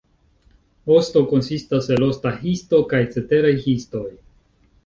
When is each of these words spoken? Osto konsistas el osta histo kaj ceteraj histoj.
Osto 0.95 1.23
konsistas 1.33 1.89
el 1.97 2.07
osta 2.07 2.31
histo 2.39 2.81
kaj 2.95 3.03
ceteraj 3.17 3.55
histoj. 3.67 4.07